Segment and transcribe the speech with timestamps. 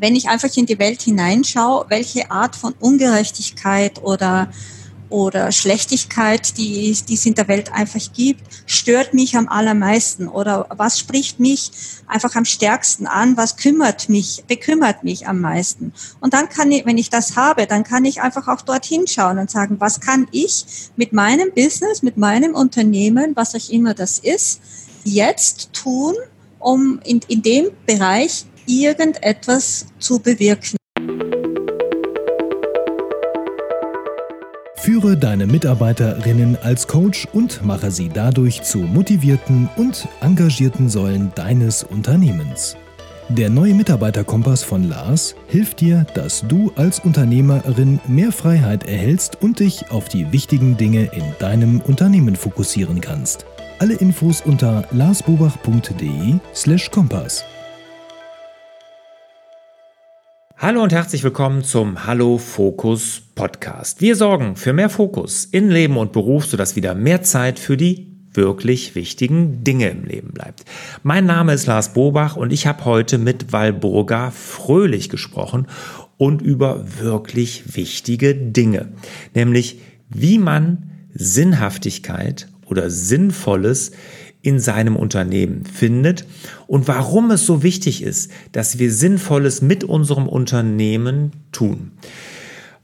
[0.00, 4.50] wenn ich einfach in die Welt hineinschaue, welche Art von Ungerechtigkeit oder
[5.10, 10.66] oder Schlechtigkeit, die, die es in der Welt einfach gibt, stört mich am allermeisten oder
[10.70, 11.72] was spricht mich
[12.06, 15.92] einfach am stärksten an, was kümmert mich, bekümmert mich am meisten.
[16.20, 19.38] Und dann kann ich, wenn ich das habe, dann kann ich einfach auch dorthin schauen
[19.38, 20.64] und sagen, was kann ich
[20.96, 24.60] mit meinem Business, mit meinem Unternehmen, was auch immer das ist,
[25.04, 26.14] jetzt tun,
[26.60, 30.76] um in, in dem Bereich irgendetwas zu bewirken.
[34.76, 41.82] Führe deine Mitarbeiterinnen als Coach und mache sie dadurch zu motivierten und engagierten Säulen deines
[41.84, 42.76] Unternehmens.
[43.28, 49.60] Der neue Mitarbeiterkompass von Lars hilft dir, dass du als Unternehmerin mehr Freiheit erhältst und
[49.60, 53.46] dich auf die wichtigen Dinge in deinem Unternehmen fokussieren kannst.
[53.78, 57.44] Alle Infos unter larsbobach.de/kompass.
[60.62, 64.02] Hallo und herzlich willkommen zum Hallo Fokus Podcast.
[64.02, 68.12] Wir sorgen für mehr Fokus in Leben und Beruf, sodass wieder mehr Zeit für die
[68.34, 70.66] wirklich wichtigen Dinge im Leben bleibt.
[71.02, 75.66] Mein Name ist Lars Bobach und ich habe heute mit Walburga Fröhlich gesprochen
[76.18, 78.88] und über wirklich wichtige Dinge,
[79.34, 79.80] nämlich
[80.10, 83.92] wie man Sinnhaftigkeit oder Sinnvolles
[84.42, 86.24] in seinem Unternehmen findet
[86.66, 91.92] und warum es so wichtig ist, dass wir Sinnvolles mit unserem Unternehmen tun.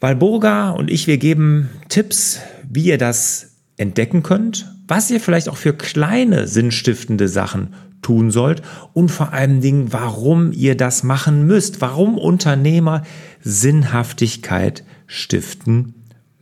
[0.00, 5.48] Weil Burga und ich, wir geben Tipps, wie ihr das entdecken könnt, was ihr vielleicht
[5.48, 8.62] auch für kleine sinnstiftende Sachen tun sollt
[8.92, 13.02] und vor allen Dingen, warum ihr das machen müsst, warum Unternehmer
[13.42, 15.94] Sinnhaftigkeit stiften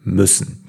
[0.02, 0.64] müssen.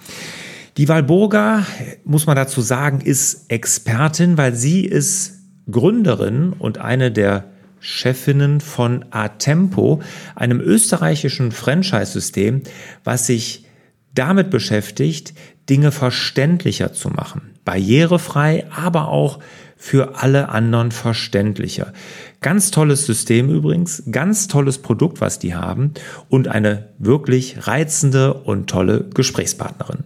[0.77, 1.65] Die Walburga,
[2.03, 5.39] muss man dazu sagen, ist Expertin, weil sie ist
[5.71, 7.45] Gründerin und eine der
[7.79, 10.01] Chefinnen von Atempo,
[10.35, 12.63] einem österreichischen Franchise-System,
[13.05, 13.65] was sich
[14.13, 15.33] damit beschäftigt,
[15.69, 17.53] Dinge verständlicher zu machen.
[17.63, 19.39] Barrierefrei, aber auch
[19.77, 21.93] für alle anderen verständlicher.
[22.41, 25.93] Ganz tolles System übrigens, ganz tolles Produkt, was die haben
[26.27, 30.03] und eine wirklich reizende und tolle Gesprächspartnerin.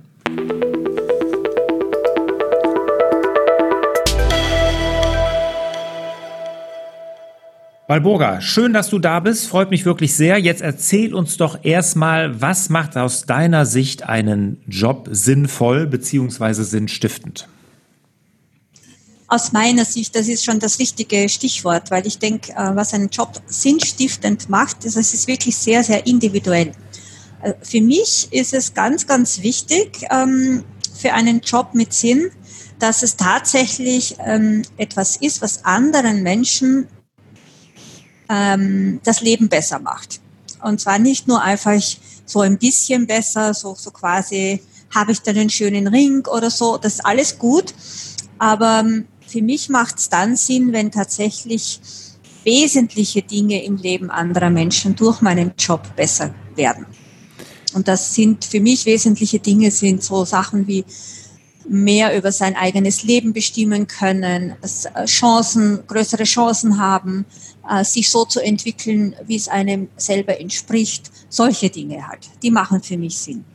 [7.90, 9.48] Walburga, schön, dass du da bist.
[9.48, 10.38] Freut mich wirklich sehr.
[10.38, 16.54] Jetzt erzähl uns doch erstmal, was macht aus deiner Sicht einen Job sinnvoll bzw.
[16.62, 17.50] sinnstiftend?
[19.28, 23.10] Aus meiner Sicht, das ist schon das richtige Stichwort, weil ich denke, äh, was einen
[23.10, 26.74] Job sinnstiftend macht, das ist wirklich sehr, sehr individuell.
[27.42, 30.64] Äh, für mich ist es ganz, ganz wichtig ähm,
[30.94, 32.30] für einen Job mit Sinn,
[32.78, 36.88] dass es tatsächlich ähm, etwas ist, was anderen Menschen
[38.30, 40.22] ähm, das Leben besser macht.
[40.64, 41.82] Und zwar nicht nur einfach
[42.26, 44.62] so ein bisschen besser, so, so quasi
[44.94, 47.74] habe ich dann einen schönen Ring oder so, das ist alles gut.
[48.38, 51.80] Aber ähm, für mich macht es dann Sinn, wenn tatsächlich
[52.44, 56.86] wesentliche Dinge im Leben anderer Menschen durch meinen Job besser werden.
[57.74, 60.86] Und das sind für mich wesentliche Dinge, sind so Sachen wie
[61.70, 67.26] mehr über sein eigenes Leben bestimmen können, äh, Chancen, größere Chancen haben,
[67.70, 71.12] äh, sich so zu entwickeln, wie es einem selber entspricht.
[71.30, 73.46] Solche Dinge halt, die machen für mich Sinn.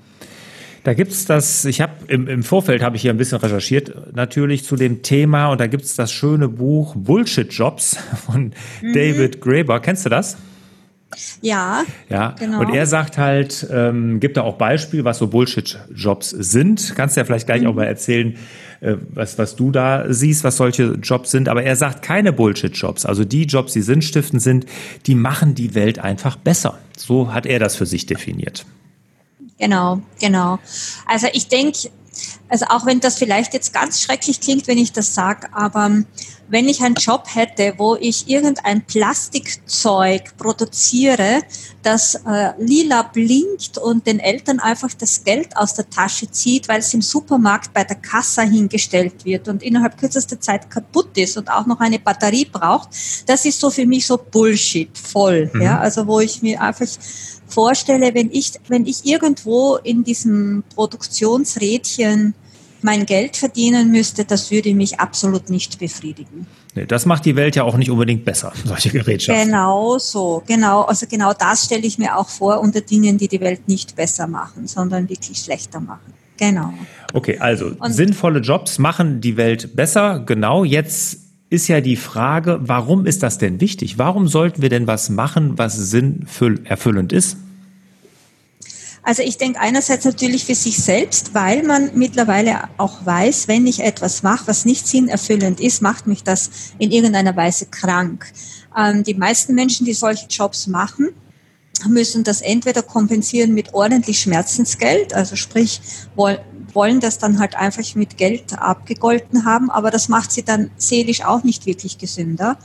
[0.84, 4.64] Da gibt's das, ich habe im, im Vorfeld habe ich hier ein bisschen recherchiert, natürlich
[4.64, 8.92] zu dem Thema und da gibt's das schöne Buch Bullshit Jobs von mhm.
[8.92, 9.80] David Graeber.
[9.80, 10.36] Kennst du das?
[11.40, 12.34] Ja, ja.
[12.38, 12.60] Genau.
[12.60, 16.94] Und er sagt halt, ähm, gibt da auch Beispiele, was so Bullshit-Jobs sind.
[16.96, 17.68] Kannst du ja vielleicht gleich mhm.
[17.68, 18.36] auch mal erzählen,
[18.80, 21.48] äh, was, was du da siehst, was solche Jobs sind.
[21.48, 23.06] Aber er sagt keine Bullshit-Jobs.
[23.06, 24.66] Also die Jobs, die sinnstiftend sind,
[25.06, 26.78] die machen die Welt einfach besser.
[26.96, 28.66] So hat er das für sich definiert.
[29.58, 30.58] Genau, genau.
[31.06, 31.90] Also ich denke,
[32.48, 36.04] also auch wenn das vielleicht jetzt ganz schrecklich klingt, wenn ich das sage, aber
[36.48, 41.42] wenn ich einen Job hätte, wo ich irgendein Plastikzeug produziere,
[41.82, 46.80] das äh, lila blinkt und den Eltern einfach das Geld aus der Tasche zieht, weil
[46.80, 51.50] es im Supermarkt bei der Kassa hingestellt wird und innerhalb kürzester Zeit kaputt ist und
[51.50, 52.90] auch noch eine Batterie braucht,
[53.26, 55.50] das ist so für mich so Bullshit voll.
[55.52, 55.62] Mhm.
[55.62, 56.86] Ja, also wo ich mir einfach
[57.48, 62.34] vorstelle, wenn ich, wenn ich irgendwo in diesem Produktionsrädchen
[62.84, 66.46] mein Geld verdienen müsste, das würde mich absolut nicht befriedigen.
[66.74, 69.46] Nee, das macht die Welt ja auch nicht unbedingt besser, solche Gerätschaften.
[69.46, 70.82] Genau so, genau.
[70.82, 74.26] Also genau das stelle ich mir auch vor unter Dingen, die die Welt nicht besser
[74.26, 76.12] machen, sondern wirklich schlechter machen.
[76.36, 76.74] Genau.
[77.14, 80.20] Okay, also Und sinnvolle Jobs machen die Welt besser.
[80.20, 83.96] Genau, jetzt ist ja die Frage, warum ist das denn wichtig?
[83.96, 87.38] Warum sollten wir denn was machen, was sinnerfüllend ist?
[89.04, 93.80] Also ich denke einerseits natürlich für sich selbst, weil man mittlerweile auch weiß, wenn ich
[93.80, 98.32] etwas mache, was nicht sinnerfüllend ist, macht mich das in irgendeiner Weise krank.
[98.76, 101.10] Ähm, die meisten Menschen, die solche Jobs machen,
[101.86, 105.82] müssen das entweder kompensieren mit ordentlich Schmerzensgeld, also sprich
[106.16, 111.24] wollen das dann halt einfach mit Geld abgegolten haben, aber das macht sie dann seelisch
[111.24, 112.58] auch nicht wirklich gesünder.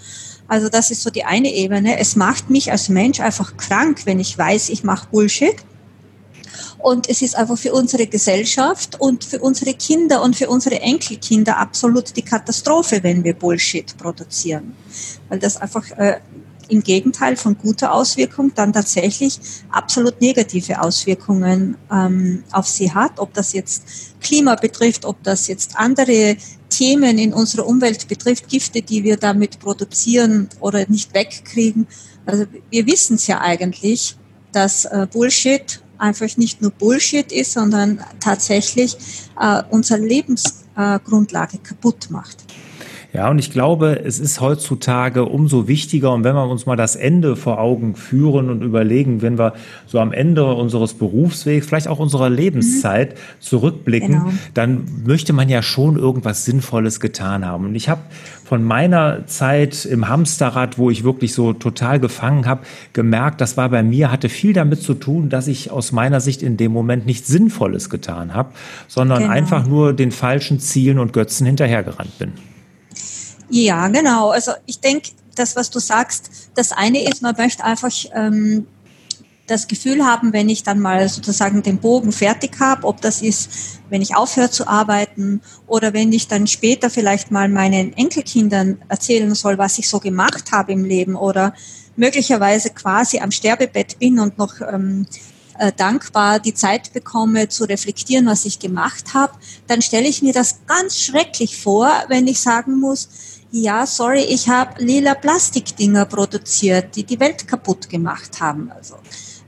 [0.48, 2.00] Also das ist so die eine Ebene.
[2.00, 5.56] Es macht mich als Mensch einfach krank, wenn ich weiß, ich mache Bullshit
[6.80, 11.58] und es ist einfach für unsere Gesellschaft und für unsere Kinder und für unsere Enkelkinder
[11.58, 14.76] absolut die Katastrophe, wenn wir Bullshit produzieren.
[15.28, 16.20] Weil das einfach äh,
[16.70, 19.40] im Gegenteil von guter Auswirkung dann tatsächlich
[19.72, 23.84] absolut negative Auswirkungen ähm, auf sie hat, ob das jetzt
[24.22, 26.38] Klima betrifft, ob das jetzt andere
[26.70, 31.88] Themen in unserer Umwelt betrifft, Gifte, die wir damit produzieren oder nicht wegkriegen.
[32.26, 34.16] Also wir wissen es ja eigentlich,
[34.52, 38.98] dass äh, Bullshit einfach nicht nur Bullshit ist, sondern tatsächlich
[39.40, 42.38] äh, unsere Lebensgrundlage äh, kaputt macht.
[43.12, 46.96] Ja, und ich glaube, es ist heutzutage umso wichtiger, und wenn wir uns mal das
[46.96, 49.54] Ende vor Augen führen und überlegen, wenn wir
[49.88, 53.18] so am Ende unseres Berufswegs, vielleicht auch unserer Lebenszeit mhm.
[53.40, 54.32] zurückblicken, genau.
[54.54, 57.66] dann möchte man ja schon irgendwas Sinnvolles getan haben.
[57.66, 58.02] Und ich habe
[58.46, 62.62] von meiner Zeit im Hamsterrad, wo ich wirklich so total gefangen habe,
[62.94, 66.44] gemerkt, das war bei mir, hatte viel damit zu tun, dass ich aus meiner Sicht
[66.44, 68.52] in dem Moment nichts Sinnvolles getan habe,
[68.88, 69.32] sondern genau.
[69.32, 72.34] einfach nur den falschen Zielen und Götzen hinterhergerannt bin.
[73.50, 74.30] Ja, genau.
[74.30, 78.68] Also ich denke, das, was du sagst, das eine ist, man möchte einfach ähm,
[79.48, 83.50] das Gefühl haben, wenn ich dann mal sozusagen den Bogen fertig habe, ob das ist,
[83.90, 89.34] wenn ich aufhöre zu arbeiten oder wenn ich dann später vielleicht mal meinen Enkelkindern erzählen
[89.34, 91.54] soll, was ich so gemacht habe im Leben oder
[91.96, 95.08] möglicherweise quasi am Sterbebett bin und noch ähm,
[95.58, 99.34] äh, dankbar die Zeit bekomme zu reflektieren, was ich gemacht habe,
[99.68, 103.10] dann stelle ich mir das ganz schrecklich vor, wenn ich sagen muss,
[103.52, 108.72] ja, sorry, ich habe lila Plastikdinger produziert, die die Welt kaputt gemacht haben.
[108.72, 108.96] Also.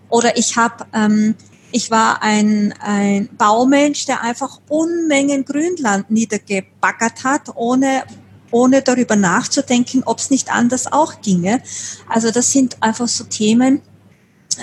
[0.10, 1.36] Oder ich habe, ähm,
[1.72, 8.04] ich war ein, ein Baumensch, der einfach Unmengen Grünland niedergebaggert hat, ohne
[8.52, 11.62] ohne darüber nachzudenken, ob es nicht anders auch ginge.
[12.08, 13.82] Also das sind einfach so Themen,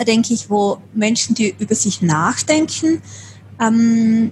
[0.06, 3.02] denke ich, wo Menschen, die über sich nachdenken,
[3.58, 4.30] ähm,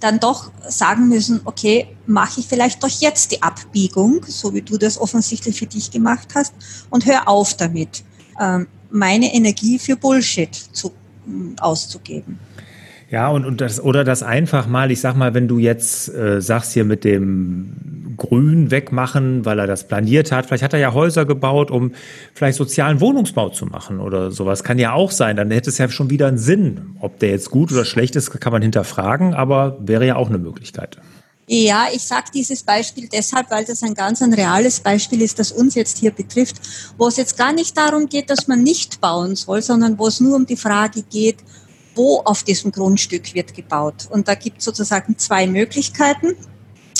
[0.00, 4.78] dann doch sagen müssen, okay, mache ich vielleicht doch jetzt die Abbiegung, so wie du
[4.78, 6.54] das offensichtlich für dich gemacht hast,
[6.88, 8.02] und hör auf damit,
[8.40, 10.92] ähm, meine Energie für Bullshit zu,
[11.60, 12.38] auszugeben.
[13.10, 16.40] Ja, und, und das, oder das einfach mal, ich sag mal, wenn du jetzt äh,
[16.40, 20.94] sagst hier mit dem Grün wegmachen, weil er das planiert hat, vielleicht hat er ja
[20.94, 21.92] Häuser gebaut, um
[22.34, 24.62] vielleicht sozialen Wohnungsbau zu machen oder sowas.
[24.62, 25.34] Kann ja auch sein.
[25.34, 26.96] Dann hätte es ja schon wieder einen Sinn.
[27.00, 30.38] Ob der jetzt gut oder schlecht ist, kann man hinterfragen, aber wäre ja auch eine
[30.38, 30.98] Möglichkeit.
[31.48, 35.50] Ja, ich sage dieses Beispiel deshalb, weil das ein ganz ein reales Beispiel ist, das
[35.50, 36.60] uns jetzt hier betrifft,
[36.96, 40.20] wo es jetzt gar nicht darum geht, dass man nicht bauen soll, sondern wo es
[40.20, 41.38] nur um die Frage geht,
[41.94, 44.08] wo auf diesem Grundstück wird gebaut.
[44.10, 46.36] Und da gibt es sozusagen zwei Möglichkeiten.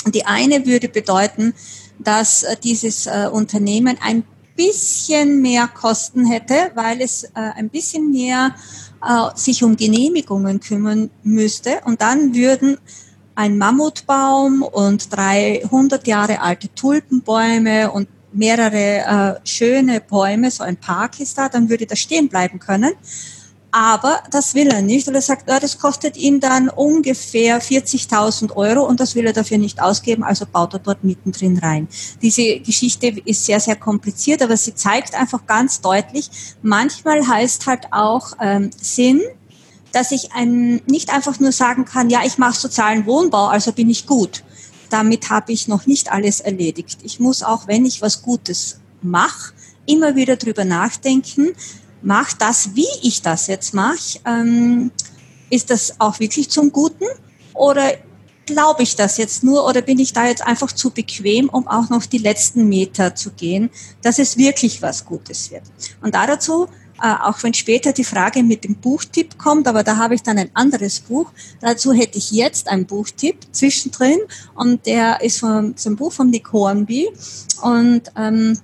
[0.07, 1.53] Die eine würde bedeuten,
[1.99, 4.23] dass äh, dieses äh, Unternehmen ein
[4.55, 8.55] bisschen mehr Kosten hätte, weil es äh, ein bisschen mehr
[9.33, 11.81] sich um Genehmigungen kümmern müsste.
[11.85, 12.77] Und dann würden
[13.33, 21.35] ein Mammutbaum und 300 Jahre alte Tulpenbäume und mehrere schöne Bäume, so ein Park ist
[21.35, 22.91] da, dann würde das stehen bleiben können.
[23.71, 28.53] Aber das will er nicht, weil er sagt, ja, das kostet ihn dann ungefähr 40.000
[28.57, 31.87] Euro und das will er dafür nicht ausgeben, also baut er dort mittendrin rein.
[32.21, 36.29] Diese Geschichte ist sehr, sehr kompliziert, aber sie zeigt einfach ganz deutlich,
[36.61, 39.21] manchmal heißt halt auch ähm, Sinn,
[39.93, 43.89] dass ich ein, nicht einfach nur sagen kann, ja, ich mache sozialen Wohnbau, also bin
[43.89, 44.43] ich gut.
[44.89, 46.99] Damit habe ich noch nicht alles erledigt.
[47.03, 49.53] Ich muss auch, wenn ich was Gutes mache,
[49.85, 51.53] immer wieder drüber nachdenken,
[52.01, 54.91] macht das, wie ich das jetzt mache, ähm,
[55.49, 57.05] ist das auch wirklich zum Guten?
[57.53, 57.93] Oder
[58.45, 61.89] glaube ich das jetzt nur oder bin ich da jetzt einfach zu bequem, um auch
[61.89, 63.69] noch die letzten Meter zu gehen,
[64.01, 65.63] dass es wirklich was Gutes wird.
[66.01, 66.67] Und dazu,
[67.01, 70.37] äh, auch wenn später die Frage mit dem Buchtipp kommt, aber da habe ich dann
[70.37, 74.19] ein anderes Buch, dazu hätte ich jetzt einen Buchtipp zwischendrin
[74.55, 77.09] und der ist vom, zum Buch von Nick Hornby.
[77.61, 78.57] Und ähm,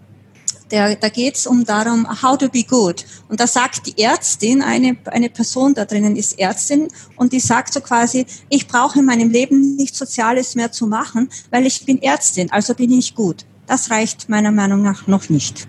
[0.72, 3.06] der, da geht es um darum, how to be good.
[3.30, 7.74] Und da sagt die Ärztin, eine, eine Person da drinnen ist Ärztin und die sagt
[7.74, 12.02] so quasi, ich brauche in meinem Leben nichts Soziales mehr zu machen, weil ich bin
[12.02, 13.46] Ärztin, also bin ich gut.
[13.68, 15.68] das reicht meiner Meinung nach noch nicht.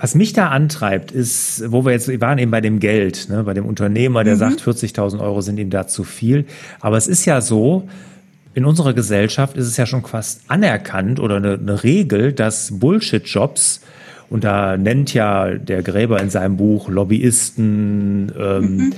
[0.00, 3.44] Was mich da antreibt, ist, wo wir jetzt, wir waren eben bei dem Geld, ne,
[3.44, 4.38] bei dem Unternehmer, der mhm.
[4.38, 6.46] sagt, 40.000 Euro sind ihm da zu viel.
[6.80, 7.86] Aber es ist ja so,
[8.54, 13.82] in unserer Gesellschaft ist es ja schon fast anerkannt oder eine, eine Regel, dass Bullshit-Jobs,
[14.28, 18.92] und da nennt ja der Gräber in seinem Buch Lobbyisten, ähm, mhm.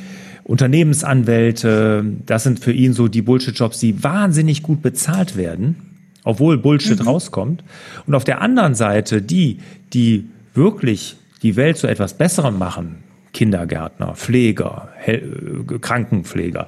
[0.44, 5.76] Unternehmensanwälte, das sind für ihn so die Bullshit-Jobs, die wahnsinnig gut bezahlt werden,
[6.25, 7.06] obwohl Bullshit mhm.
[7.06, 7.64] rauskommt.
[8.06, 9.59] Und auf der anderen Seite die,
[9.92, 12.97] die wirklich die Welt zu etwas Besserem machen,
[13.32, 16.66] Kindergärtner, Pfleger, Hel Krankenpfleger,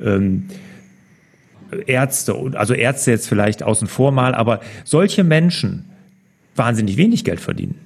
[0.00, 0.48] ähm,
[1.86, 5.84] Ärzte, also Ärzte jetzt vielleicht außen vor mal, aber solche Menschen
[6.56, 7.78] wahnsinnig wenig Geld verdienen.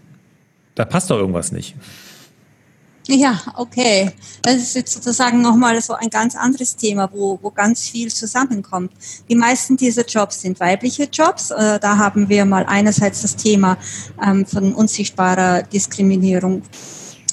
[0.75, 1.75] Da passt doch irgendwas nicht.
[3.09, 4.11] Ja, okay.
[4.43, 8.93] Das ist jetzt sozusagen nochmal so ein ganz anderes Thema, wo, wo ganz viel zusammenkommt.
[9.29, 11.53] Die meisten dieser Jobs sind weibliche Jobs.
[11.53, 13.79] Äh, da haben wir mal einerseits das Thema
[14.25, 16.63] ähm, von unsichtbarer Diskriminierung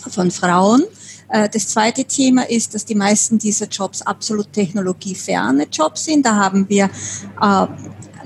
[0.10, 0.84] von Frauen.
[1.34, 6.26] Äh, das zweite Thema ist, dass die meisten dieser Jobs absolut technologieferne Jobs sind.
[6.26, 6.86] Da haben wir
[7.42, 7.68] äh,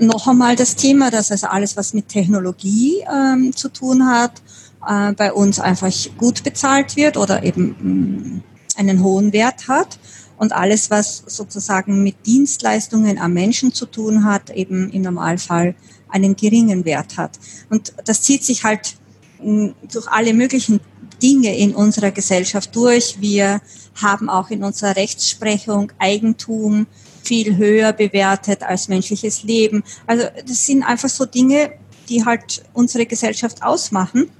[0.04, 4.42] noch einmal das Thema, dass also alles, was mit Technologie ähm, zu tun hat,
[4.86, 8.42] äh, bei uns einfach gut bezahlt wird oder eben mm,
[8.76, 9.98] einen hohen Wert hat.
[10.36, 15.74] Und alles, was sozusagen mit Dienstleistungen am Menschen zu tun hat, eben im Normalfall
[16.10, 17.40] einen geringen Wert hat.
[17.70, 18.96] Und das zieht sich halt
[19.42, 20.80] mm, durch alle möglichen
[21.22, 23.20] Dinge in unserer Gesellschaft durch.
[23.20, 23.60] Wir
[23.94, 26.86] haben auch in unserer Rechtsprechung Eigentum
[27.22, 29.82] viel höher bewertet als menschliches Leben.
[30.06, 31.72] Also das sind einfach so Dinge,
[32.08, 34.30] die halt unsere Gesellschaft ausmachen.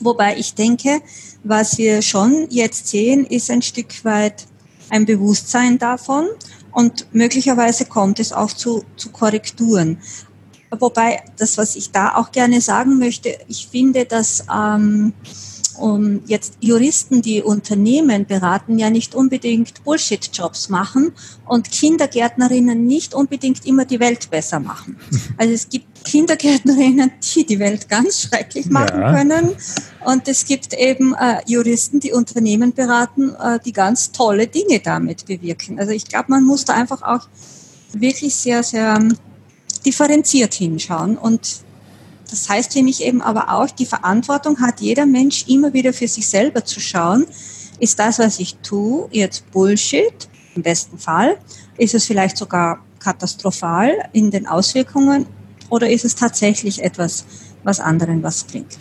[0.00, 1.00] Wobei ich denke,
[1.44, 4.46] was wir schon jetzt sehen, ist ein Stück weit
[4.88, 6.28] ein Bewusstsein davon
[6.72, 9.98] und möglicherweise kommt es auch zu, zu Korrekturen.
[10.78, 15.12] Wobei das, was ich da auch gerne sagen möchte, ich finde, dass ähm,
[15.80, 21.12] um jetzt Juristen, die Unternehmen beraten, ja nicht unbedingt Bullshit-Jobs machen
[21.46, 24.98] und Kindergärtnerinnen nicht unbedingt immer die Welt besser machen.
[25.36, 29.14] Also es gibt Kindergärtnerinnen, die die Welt ganz schrecklich machen ja.
[29.14, 29.56] können
[30.04, 35.26] und es gibt eben äh, Juristen, die Unternehmen beraten, äh, die ganz tolle Dinge damit
[35.26, 35.78] bewirken.
[35.78, 37.28] Also ich glaube, man muss da einfach auch
[37.92, 38.98] wirklich sehr, sehr
[39.84, 41.62] differenziert hinschauen und
[42.30, 46.08] das heißt für mich eben aber auch, die Verantwortung hat jeder Mensch immer wieder für
[46.08, 47.26] sich selber zu schauen,
[47.78, 51.36] ist das, was ich tue, jetzt Bullshit im besten Fall?
[51.76, 55.26] Ist es vielleicht sogar katastrophal in den Auswirkungen
[55.70, 57.24] oder ist es tatsächlich etwas,
[57.64, 58.76] was anderen was bringt?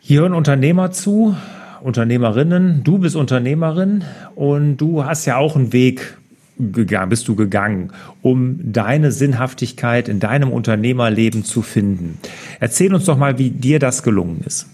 [0.00, 1.36] Hier hören Unternehmer zu,
[1.82, 2.82] Unternehmerinnen.
[2.84, 4.04] Du bist Unternehmerin
[4.34, 6.18] und du hast ja auch einen Weg
[6.58, 12.18] gegangen, bist du gegangen, um deine Sinnhaftigkeit in deinem Unternehmerleben zu finden?
[12.60, 14.66] Erzähl uns doch mal, wie dir das gelungen ist.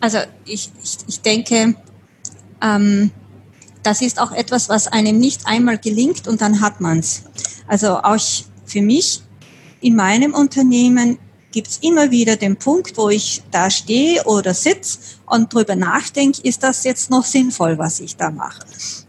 [0.00, 1.74] Also ich, ich, ich denke,
[2.62, 3.10] ähm,
[3.82, 7.24] das ist auch etwas, was einem nicht einmal gelingt und dann hat man es.
[7.66, 8.18] Also auch
[8.64, 9.22] für mich
[9.80, 11.18] in meinem Unternehmen
[11.52, 16.42] gibt es immer wieder den Punkt, wo ich da stehe oder sitze und drüber nachdenke,
[16.42, 18.60] ist das jetzt noch sinnvoll, was ich da mache?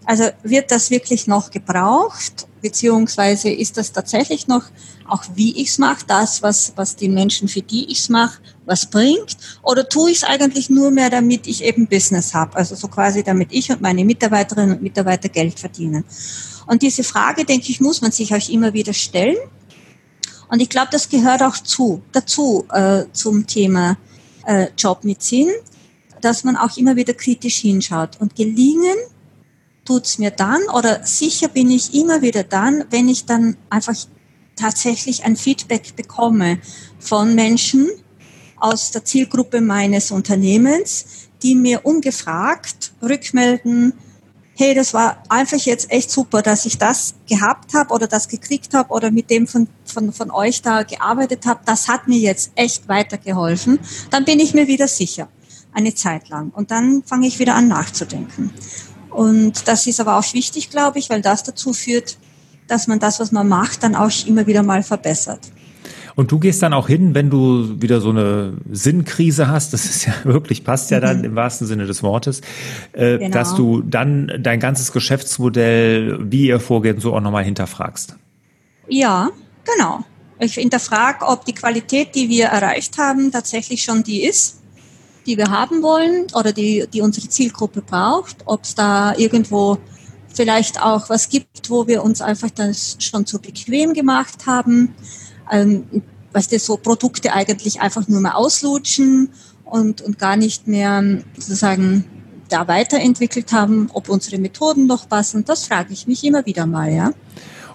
[0.06, 4.64] Also wird das wirklich noch gebraucht, beziehungsweise ist das tatsächlich noch,
[5.08, 8.40] auch wie ich es mache, das, was, was die Menschen, für die ich es mache,
[8.66, 9.38] was bringt?
[9.62, 12.56] Oder tue ich es eigentlich nur mehr, damit ich eben Business habe?
[12.56, 16.06] Also so quasi, damit ich und meine Mitarbeiterinnen und Mitarbeiter Geld verdienen.
[16.66, 19.38] Und diese Frage, denke ich, muss man sich euch immer wieder stellen.
[20.50, 23.98] Und ich glaube, das gehört auch zu, dazu äh, zum Thema
[24.46, 25.50] äh, Job mit Sinn,
[26.26, 28.20] dass man auch immer wieder kritisch hinschaut.
[28.20, 28.98] Und gelingen
[29.86, 33.96] tut's mir dann oder sicher bin ich immer wieder dann, wenn ich dann einfach
[34.56, 36.60] tatsächlich ein Feedback bekomme
[36.98, 37.90] von Menschen
[38.58, 41.06] aus der Zielgruppe meines Unternehmens,
[41.44, 43.94] die mir ungefragt rückmelden,
[44.58, 48.74] hey, das war einfach jetzt echt super, dass ich das gehabt habe oder das gekriegt
[48.74, 52.52] habe oder mit dem von, von, von euch da gearbeitet habe, das hat mir jetzt
[52.56, 53.80] echt weitergeholfen,
[54.12, 55.28] dann bin ich mir wieder sicher,
[55.76, 56.50] eine Zeit lang.
[56.50, 58.52] Und dann fange ich wieder an nachzudenken.
[59.10, 62.18] Und das ist aber auch wichtig, glaube ich, weil das dazu führt,
[62.68, 65.52] dass man das, was man macht, dann auch immer wieder mal verbessert.
[66.16, 70.06] Und du gehst dann auch hin, wenn du wieder so eine Sinnkrise hast, das ist
[70.06, 71.26] ja wirklich, passt ja dann mhm.
[71.26, 72.42] im wahrsten Sinne des Wortes,
[72.94, 73.32] äh, genau.
[73.32, 78.16] dass du dann dein ganzes Geschäftsmodell, wie ihr vorgeht, so auch nochmal hinterfragst.
[78.88, 79.30] Ja,
[79.66, 80.06] genau.
[80.40, 84.62] Ich hinterfrage, ob die Qualität, die wir erreicht haben, tatsächlich schon die ist,
[85.26, 89.78] die wir haben wollen oder die, die unsere Zielgruppe braucht, ob es da irgendwo
[90.34, 94.94] vielleicht auch was gibt, wo wir uns einfach das schon zu bequem gemacht haben.
[95.52, 96.04] Ähm,
[96.36, 99.30] was das so Produkte eigentlich einfach nur mal auslutschen
[99.64, 102.04] und, und gar nicht mehr sozusagen
[102.50, 106.94] da weiterentwickelt haben, ob unsere Methoden noch passen, das frage ich mich immer wieder mal,
[106.94, 107.12] ja.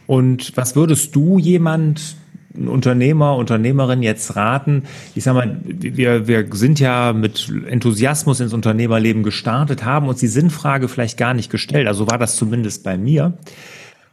[0.06, 2.16] Und was würdest du jemand
[2.54, 4.84] ein Unternehmer, Unternehmerin jetzt raten?
[5.14, 10.26] Ich sag mal, wir, wir sind ja mit Enthusiasmus ins Unternehmerleben gestartet, haben uns die
[10.26, 11.86] Sinnfrage vielleicht gar nicht gestellt.
[11.86, 13.34] Also war das zumindest bei mir.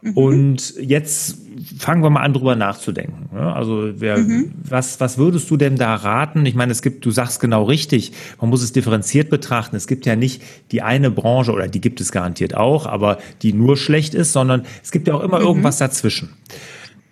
[0.00, 0.12] Mhm.
[0.12, 1.38] Und jetzt
[1.76, 3.36] fangen wir mal an, drüber nachzudenken.
[3.36, 4.52] Also wer, mhm.
[4.62, 6.46] was, was würdest du denn da raten?
[6.46, 9.74] Ich meine, es gibt, du sagst genau richtig, man muss es differenziert betrachten.
[9.74, 13.52] Es gibt ja nicht die eine Branche, oder die gibt es garantiert auch, aber die
[13.52, 15.46] nur schlecht ist, sondern es gibt ja auch immer mhm.
[15.46, 16.30] irgendwas dazwischen.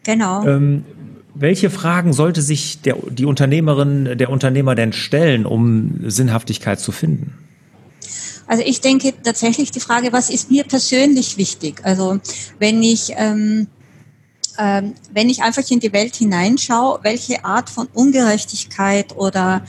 [0.04, 0.46] Genau.
[0.46, 0.84] Ähm,
[1.38, 7.34] welche Fragen sollte sich der, die Unternehmerin, der Unternehmer denn stellen, um Sinnhaftigkeit zu finden?
[8.46, 11.80] Also ich denke tatsächlich die Frage, was ist mir persönlich wichtig?
[11.84, 12.18] Also
[12.58, 13.66] wenn ich ähm,
[14.58, 19.62] ähm, wenn ich einfach in die Welt hineinschaue, welche Art von Ungerechtigkeit oder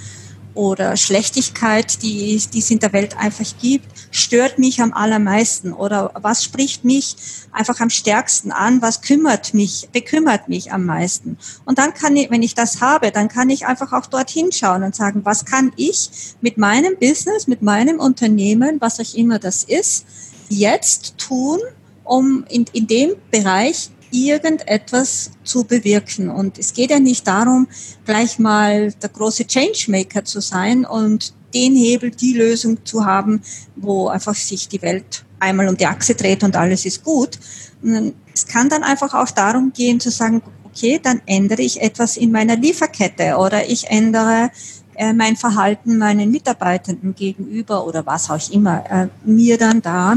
[0.58, 6.12] oder Schlechtigkeit, die, die es in der Welt einfach gibt, stört mich am allermeisten oder
[6.16, 7.16] was spricht mich
[7.52, 11.38] einfach am stärksten an, was kümmert mich, bekümmert mich am meisten.
[11.66, 14.82] Und dann kann ich, wenn ich das habe, dann kann ich einfach auch dorthin schauen
[14.82, 16.10] und sagen, was kann ich
[16.42, 20.06] mit meinem Business, mit meinem Unternehmen, was auch immer das ist,
[20.50, 21.60] jetzt tun,
[22.04, 26.30] um in, in dem Bereich irgendetwas zu bewirken.
[26.30, 27.68] Und es geht ja nicht darum,
[28.06, 33.42] gleich mal der große Changemaker zu sein und den Hebel, die Lösung zu haben,
[33.76, 37.40] wo einfach sich die Welt einmal um die Achse dreht und alles ist gut.
[37.82, 42.18] Und es kann dann einfach auch darum gehen zu sagen, okay, dann ändere ich etwas
[42.18, 44.52] in meiner Lieferkette oder ich ändere
[44.98, 50.16] äh, mein Verhalten meinen Mitarbeitenden gegenüber oder was auch immer äh, mir dann da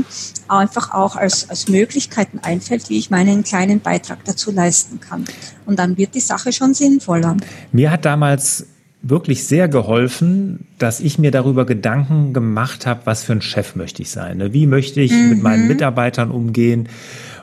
[0.48, 5.24] einfach auch als, als Möglichkeiten einfällt, wie ich meinen kleinen Beitrag dazu leisten kann.
[5.66, 7.36] Und dann wird die Sache schon sinnvoller.
[7.72, 8.66] Mir hat damals
[9.02, 14.02] wirklich sehr geholfen, dass ich mir darüber Gedanken gemacht habe, was für ein Chef möchte
[14.02, 14.38] ich sein.
[14.38, 14.52] Ne?
[14.52, 15.30] Wie möchte ich mhm.
[15.30, 16.88] mit meinen Mitarbeitern umgehen?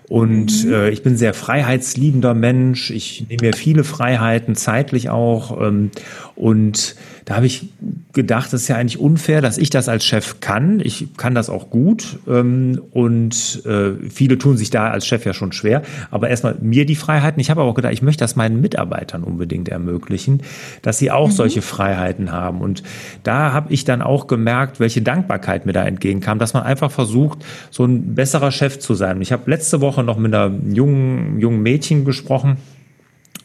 [0.10, 0.74] Und mhm.
[0.74, 2.91] äh, ich bin sehr freiheitsliebender Mensch.
[2.91, 5.62] Ich nehme mir viele Freiheiten, zeitlich auch.
[5.62, 5.91] Ähm,
[6.36, 7.67] und da habe ich
[8.13, 10.80] gedacht, das ist ja eigentlich unfair, dass ich das als Chef kann.
[10.80, 12.20] Ich kann das auch gut.
[12.26, 15.82] Ähm, und äh, viele tun sich da als Chef ja schon schwer.
[16.10, 17.41] Aber erstmal mir die Freiheiten.
[17.41, 20.41] Ich habe aber auch gedacht, ich möchte das meinen Mitarbeitern unbedingt ermöglichen,
[20.84, 21.34] dass sie auch mhm.
[21.34, 22.62] solche Freiheiten haben.
[22.62, 22.82] Und
[23.24, 27.39] da habe ich dann auch gemerkt, welche Dankbarkeit mir da entgegenkam, dass man einfach versucht,
[27.72, 29.22] so ein besserer Chef zu sein.
[29.22, 32.57] Ich habe letzte Woche noch mit einer jungen, jungen Mädchen gesprochen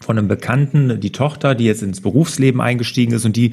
[0.00, 3.52] von einem Bekannten, die Tochter, die jetzt ins Berufsleben eingestiegen ist und die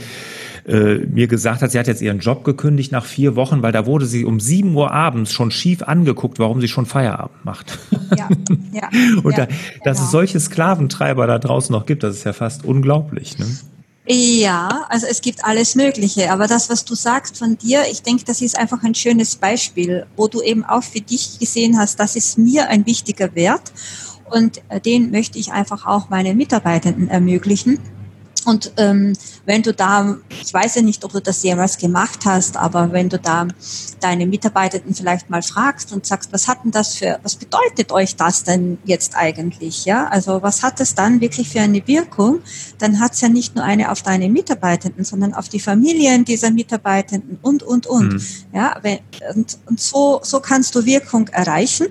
[0.68, 3.86] äh, mir gesagt hat, sie hat jetzt ihren Job gekündigt nach vier Wochen, weil da
[3.86, 7.78] wurde sie um sieben Uhr abends schon schief angeguckt, warum sie schon Feierabend macht.
[8.18, 8.30] Ja,
[8.74, 8.90] ja.
[9.24, 9.48] und ja, da,
[9.84, 10.06] dass genau.
[10.06, 13.38] es solche Sklaventreiber da draußen noch gibt, das ist ja fast unglaublich.
[13.38, 13.46] Ne?
[14.12, 16.32] Ja, also es gibt alles Mögliche.
[16.32, 20.08] Aber das, was du sagst von dir, ich denke, das ist einfach ein schönes Beispiel,
[20.16, 23.72] wo du eben auch für dich gesehen hast, das ist mir ein wichtiger Wert.
[24.32, 27.78] Und äh, den möchte ich einfach auch meinen Mitarbeitenden ermöglichen.
[28.50, 29.14] Und ähm,
[29.46, 33.08] wenn du da, ich weiß ja nicht, ob du das jemals gemacht hast, aber wenn
[33.08, 33.48] du da
[34.00, 38.16] deine Mitarbeitenden vielleicht mal fragst und sagst, was hat denn das für, was bedeutet euch
[38.16, 39.86] das denn jetzt eigentlich?
[39.86, 42.40] Ja, also was hat es dann wirklich für eine Wirkung?
[42.80, 46.50] Dann hat es ja nicht nur eine auf deine Mitarbeitenden, sondern auf die Familien dieser
[46.50, 48.14] Mitarbeitenden und und und.
[48.14, 48.22] Mhm.
[48.52, 48.98] Ja, wenn,
[49.36, 51.88] und, und so so kannst du Wirkung erreichen,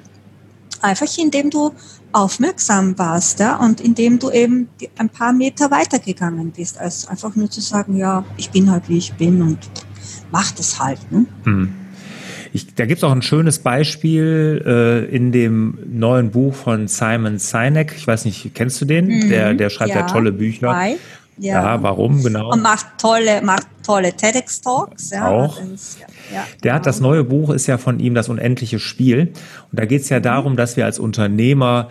[0.83, 1.73] einfach indem du
[2.13, 7.51] aufmerksam warst, ja, und indem du eben ein paar Meter weitergegangen bist, als einfach nur
[7.51, 9.59] zu sagen, ja, ich bin halt wie ich bin und
[10.31, 11.01] mach das halt.
[11.11, 11.27] Ne?
[11.45, 11.75] Hm.
[12.53, 17.39] Ich, da gibt es auch ein schönes Beispiel äh, in dem neuen Buch von Simon
[17.39, 17.93] Sinek.
[17.97, 19.07] Ich weiß nicht, kennst du den?
[19.07, 20.71] Mhm, der, der schreibt ja, ja tolle Bücher.
[20.71, 20.97] Why?
[21.39, 21.75] Ja.
[21.75, 21.83] ja.
[21.83, 22.53] warum genau?
[22.53, 25.11] Und macht tolle, macht tolle TEDx-Talks.
[25.11, 25.61] Ja, auch.
[26.33, 29.33] Ja, der hat das neue Buch, ist ja von ihm das unendliche Spiel.
[29.71, 30.25] Und da geht es ja mhm.
[30.25, 31.89] darum, dass wir als Unternehmer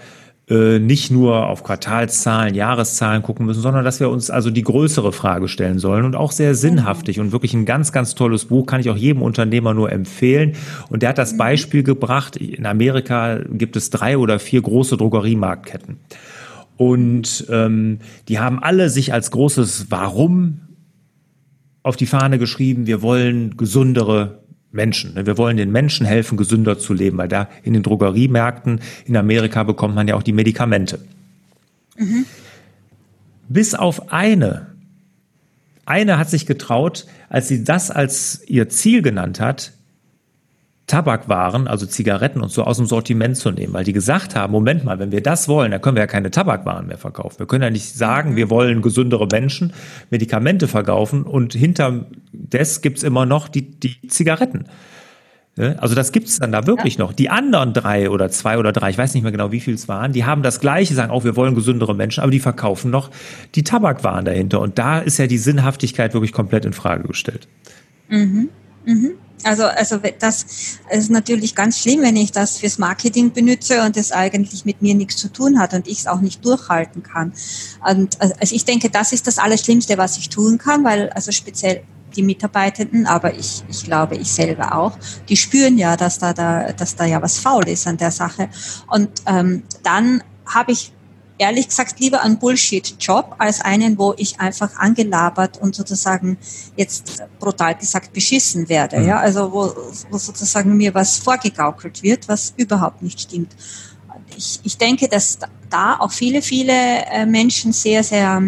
[0.50, 5.12] äh, nicht nur auf Quartalszahlen, Jahreszahlen gucken müssen, sondern dass wir uns also die größere
[5.12, 8.80] Frage stellen sollen und auch sehr sinnhaftig und wirklich ein ganz, ganz tolles Buch, kann
[8.80, 10.54] ich auch jedem Unternehmer nur empfehlen.
[10.90, 11.38] Und der hat das mhm.
[11.38, 16.00] Beispiel gebracht, in Amerika gibt es drei oder vier große Drogeriemarktketten.
[16.78, 20.62] Und ähm, die haben alle sich als großes Warum
[21.84, 25.16] auf die Fahne geschrieben, wir wollen gesundere Menschen.
[25.16, 25.26] Ne?
[25.26, 29.64] Wir wollen den Menschen helfen, gesünder zu leben, weil da in den Drogeriemärkten in Amerika
[29.64, 31.00] bekommt man ja auch die Medikamente.
[31.98, 32.26] Mhm.
[33.50, 34.68] Bis auf eine.
[35.86, 39.72] Eine hat sich getraut, als sie das als ihr Ziel genannt hat,
[40.88, 44.86] Tabakwaren, also Zigaretten und so aus dem Sortiment zu nehmen, weil die gesagt haben, Moment
[44.86, 47.40] mal, wenn wir das wollen, dann können wir ja keine Tabakwaren mehr verkaufen.
[47.40, 49.74] Wir können ja nicht sagen, wir wollen gesündere Menschen
[50.10, 54.66] Medikamente verkaufen und hinter des gibt's immer noch die, die Zigaretten.
[55.58, 57.04] Also das gibt's dann da wirklich ja.
[57.04, 57.14] noch.
[57.14, 59.88] Die anderen drei oder zwei oder drei, ich weiß nicht mehr genau, wie viel es
[59.88, 63.10] waren, die haben das Gleiche, sagen auch, wir wollen gesündere Menschen, aber die verkaufen noch
[63.56, 64.62] die Tabakwaren dahinter.
[64.62, 67.48] Und da ist ja die Sinnhaftigkeit wirklich komplett in Frage gestellt.
[68.08, 68.50] Mhm.
[68.86, 69.12] Mhm.
[69.44, 70.46] Also, also das
[70.90, 74.96] ist natürlich ganz schlimm, wenn ich das fürs Marketing benutze und es eigentlich mit mir
[74.96, 77.34] nichts zu tun hat und ich es auch nicht durchhalten kann.
[77.88, 81.84] Und also ich denke, das ist das Allerschlimmste, was ich tun kann, weil also speziell
[82.16, 84.98] die Mitarbeitenden, aber ich, ich glaube, ich selber auch,
[85.30, 88.50] die spüren ja, dass da, da, dass da ja was faul ist an der Sache.
[88.88, 90.94] Und ähm, dann habe ich
[91.38, 96.38] ehrlich gesagt lieber einen Bullshit-Job als einen, wo ich einfach angelabert und sozusagen
[96.76, 99.00] jetzt brutal gesagt beschissen werde.
[99.00, 99.08] Mhm.
[99.08, 99.74] Ja, also wo,
[100.10, 103.56] wo sozusagen mir was vorgegaukelt wird, was überhaupt nicht stimmt.
[104.36, 108.42] Ich, ich denke, dass da auch viele, viele äh, Menschen sehr, sehr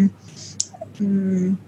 [1.00, 1.58] ähm,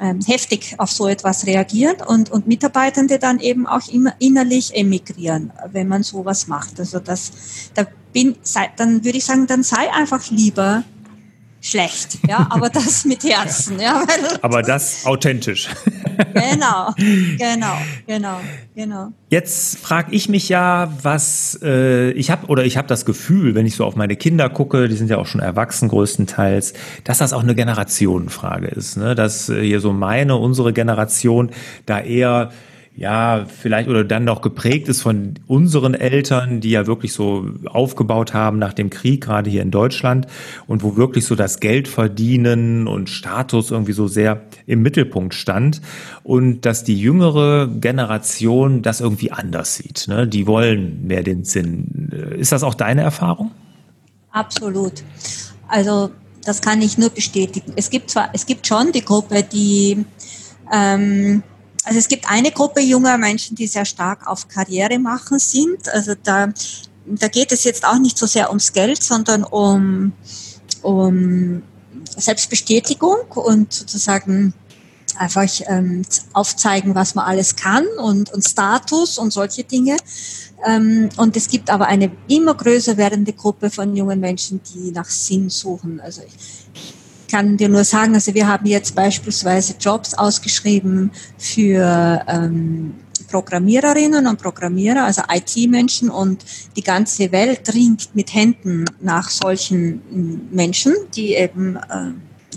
[0.00, 5.52] ähm, heftig auf so etwas reagieren und, und Mitarbeitende dann eben auch immer innerlich emigrieren,
[5.72, 6.78] wenn man sowas macht.
[6.78, 7.32] Also das,
[7.74, 10.84] da bin, sei, dann würde ich sagen, dann sei einfach lieber
[11.60, 14.02] schlecht, ja, aber das mit Herzen, ja.
[14.42, 15.68] Aber das authentisch.
[16.34, 16.94] genau,
[17.36, 17.76] genau,
[18.06, 18.40] genau,
[18.74, 19.12] genau.
[19.28, 23.66] Jetzt frage ich mich ja, was äh, ich habe oder ich habe das Gefühl, wenn
[23.66, 26.72] ich so auf meine Kinder gucke, die sind ja auch schon erwachsen größtenteils,
[27.04, 29.14] dass das auch eine Generationenfrage ist, ne?
[29.14, 31.50] dass äh, hier so meine, unsere Generation
[31.84, 32.50] da eher
[32.96, 38.32] ja, vielleicht oder dann noch geprägt ist von unseren Eltern, die ja wirklich so aufgebaut
[38.32, 40.26] haben nach dem Krieg, gerade hier in Deutschland,
[40.66, 45.82] und wo wirklich so das Geld verdienen und Status irgendwie so sehr im Mittelpunkt stand.
[46.22, 50.08] Und dass die jüngere Generation das irgendwie anders sieht.
[50.08, 50.26] Ne?
[50.26, 52.10] Die wollen mehr den Sinn.
[52.38, 53.50] Ist das auch deine Erfahrung?
[54.32, 55.02] Absolut.
[55.68, 56.10] Also
[56.44, 57.74] das kann ich nur bestätigen.
[57.76, 60.04] Es gibt zwar, es gibt schon die Gruppe, die
[60.72, 61.42] ähm,
[61.86, 65.88] also es gibt eine Gruppe junger Menschen, die sehr stark auf Karriere machen sind.
[65.88, 66.48] Also da,
[67.06, 70.12] da geht es jetzt auch nicht so sehr ums Geld, sondern um,
[70.82, 71.62] um
[72.16, 74.52] Selbstbestätigung und sozusagen
[75.16, 79.96] einfach ähm, aufzeigen, was man alles kann und, und Status und solche Dinge.
[80.66, 85.08] Ähm, und es gibt aber eine immer größer werdende Gruppe von jungen Menschen, die nach
[85.08, 86.00] Sinn suchen.
[86.00, 86.34] Also ich,
[87.28, 92.94] kann dir nur sagen, also wir haben jetzt beispielsweise Jobs ausgeschrieben für ähm,
[93.28, 96.44] Programmiererinnen und Programmierer, also IT-Menschen und
[96.76, 102.12] die ganze Welt ringt mit Händen nach solchen Menschen, die eben äh,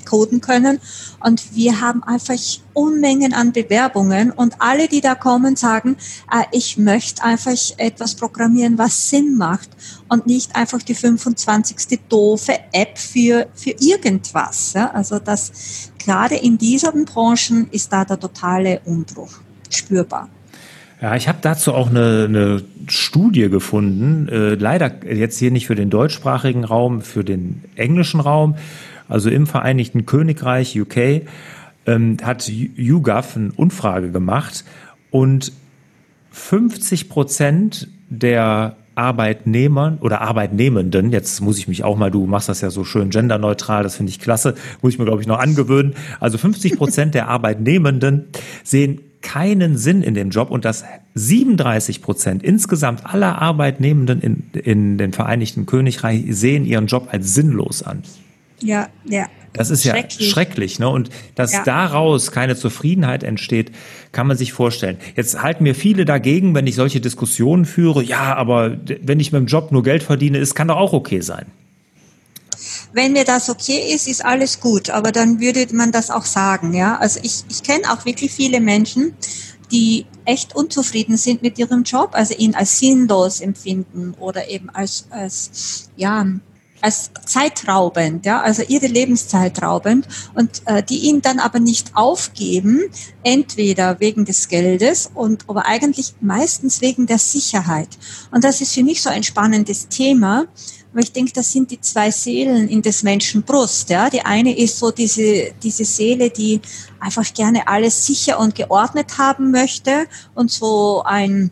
[0.10, 0.80] coden können.
[1.24, 2.36] Und wir haben einfach
[2.74, 5.98] Unmengen an Bewerbungen und alle, die da kommen, sagen,
[6.32, 9.70] äh, ich möchte einfach etwas programmieren, was Sinn macht
[10.08, 12.00] und nicht einfach die 25.
[12.10, 14.74] doofe App für, für irgendwas.
[14.74, 14.92] Ja?
[14.92, 19.34] Also das, gerade in diesen Branchen ist da der totale Umbruch
[19.70, 20.30] spürbar.
[21.02, 25.76] Ja, ich habe dazu auch eine, eine Studie gefunden, äh, leider jetzt hier nicht für
[25.76, 28.56] den deutschsprachigen Raum, für den englischen Raum
[29.10, 31.24] also im Vereinigten Königreich, UK,
[31.86, 34.64] ähm, hat YouGov eine Umfrage gemacht
[35.12, 35.52] und
[36.32, 42.62] 50 Prozent der Arbeitnehmern oder Arbeitnehmenden, jetzt muss ich mich auch mal, du machst das
[42.62, 45.96] ja so schön genderneutral, das finde ich klasse, muss ich mir, glaube ich, noch angewöhnen.
[46.20, 48.28] Also 50 Prozent der Arbeitnehmenden
[48.64, 50.84] sehen keinen Sinn in dem Job und dass
[51.16, 57.84] 37 Prozent insgesamt aller Arbeitnehmenden in, in den Vereinigten Königreich sehen ihren Job als sinnlos
[57.84, 58.04] an.
[58.62, 59.28] Ja, ja.
[59.54, 60.20] Das ist schrecklich.
[60.20, 60.90] ja schrecklich, ne?
[60.90, 61.64] Und dass ja.
[61.64, 63.72] daraus keine Zufriedenheit entsteht,
[64.12, 64.98] kann man sich vorstellen.
[65.16, 68.04] Jetzt halten mir viele dagegen, wenn ich solche Diskussionen führe.
[68.04, 71.22] Ja, aber wenn ich mit dem Job nur Geld verdiene, ist, kann doch auch okay
[71.22, 71.48] sein.
[72.94, 74.90] Wenn mir das okay ist, ist alles gut.
[74.90, 76.98] Aber dann würde man das auch sagen, ja.
[76.98, 79.14] Also ich, ich kenne auch wirklich viele Menschen,
[79.72, 85.06] die echt unzufrieden sind mit ihrem Job, also ihn als sinnlos empfinden oder eben als,
[85.10, 86.26] als ja,
[86.82, 92.82] als zeitraubend, ja, also ihre Lebenszeit raubend und äh, die ihn dann aber nicht aufgeben,
[93.24, 97.90] entweder wegen des Geldes und aber eigentlich meistens wegen der Sicherheit.
[98.32, 100.46] Und das ist für mich so ein spannendes Thema,
[100.94, 103.90] weil ich denke, das sind die zwei Seelen in des Menschen Brust.
[103.90, 106.62] Ja, die eine ist so diese diese Seele, die
[107.00, 111.52] einfach gerne alles sicher und geordnet haben möchte und so ein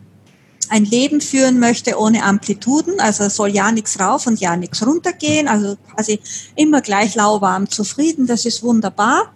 [0.68, 5.12] ein Leben führen möchte ohne Amplituden, also soll ja nichts rauf und ja nichts runter
[5.12, 6.20] gehen, also quasi
[6.56, 9.32] immer gleich lauwarm zufrieden, das ist wunderbar.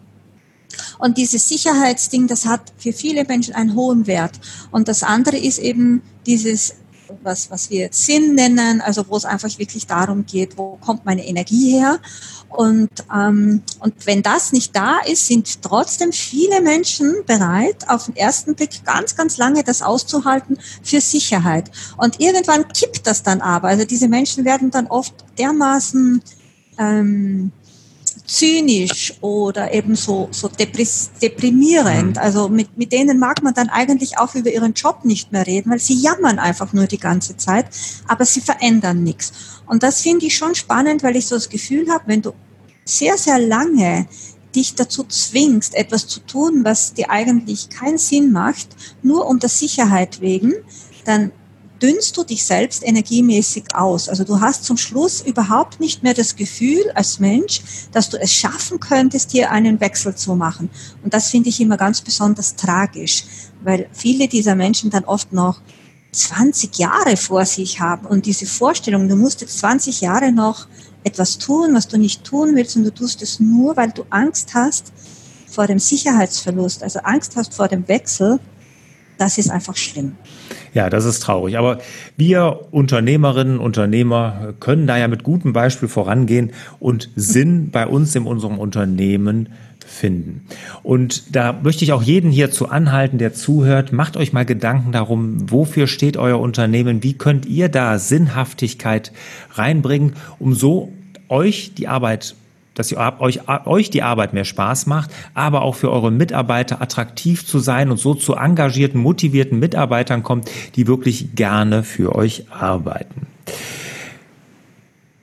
[0.99, 4.40] Und dieses Sicherheitsding, das hat für viele Menschen einen hohen Wert.
[4.71, 6.75] Und das andere ist eben dieses
[7.22, 11.05] was, was wir jetzt Sinn nennen, also wo es einfach wirklich darum geht, wo kommt
[11.05, 11.98] meine Energie her.
[12.48, 18.16] Und, ähm, und wenn das nicht da ist, sind trotzdem viele Menschen bereit, auf den
[18.16, 21.70] ersten Blick ganz, ganz lange das auszuhalten für Sicherheit.
[21.96, 23.68] Und irgendwann kippt das dann aber.
[23.68, 26.22] Also diese Menschen werden dann oft dermaßen
[26.79, 27.53] ähm,
[28.33, 32.16] zynisch oder eben so, so deprimierend.
[32.16, 32.23] Mhm.
[32.23, 35.71] Also mit, mit denen mag man dann eigentlich auch über ihren Job nicht mehr reden,
[35.71, 37.66] weil sie jammern einfach nur die ganze Zeit,
[38.09, 39.33] aber sie verändern nichts.
[39.66, 42.33] Und das finde ich schon spannend, weil ich so das Gefühl habe, wenn du
[42.87, 44.07] sehr, sehr lange
[44.57, 48.68] dich dazu zwingst, etwas zu tun, was dir eigentlich keinen Sinn macht,
[49.03, 50.55] nur um der Sicherheit wegen,
[51.05, 51.33] dann
[51.83, 54.09] dünnst du dich selbst energiemäßig aus.
[54.09, 58.33] Also du hast zum Schluss überhaupt nicht mehr das Gefühl als Mensch, dass du es
[58.33, 60.71] schaffen könntest, hier einen Wechsel zu machen.
[61.03, 63.25] Und das finde ich immer ganz besonders tragisch,
[63.64, 65.61] weil viele dieser Menschen dann oft noch
[66.12, 70.66] 20 Jahre vor sich haben und diese Vorstellung, du musst jetzt 20 Jahre noch
[71.05, 74.55] etwas tun, was du nicht tun willst und du tust es nur, weil du Angst
[74.55, 74.92] hast
[75.49, 78.40] vor dem Sicherheitsverlust, also Angst hast vor dem Wechsel,
[79.22, 80.16] das ist einfach schlimm.
[80.74, 81.56] Ja, das ist traurig.
[81.56, 81.78] Aber
[82.16, 88.24] wir Unternehmerinnen, Unternehmer können da ja mit gutem Beispiel vorangehen und Sinn bei uns in
[88.24, 89.50] unserem Unternehmen
[89.87, 90.46] finden.
[90.82, 93.92] Und da möchte ich auch jeden hierzu anhalten, der zuhört.
[93.92, 97.04] Macht euch mal Gedanken darum, wofür steht euer Unternehmen?
[97.04, 99.12] Wie könnt ihr da Sinnhaftigkeit
[99.52, 100.92] reinbringen, um so
[101.28, 102.35] euch die Arbeit
[102.74, 107.46] dass ihr, euch, euch die Arbeit mehr Spaß macht, aber auch für eure Mitarbeiter attraktiv
[107.46, 113.26] zu sein und so zu engagierten, motivierten Mitarbeitern kommt, die wirklich gerne für euch arbeiten.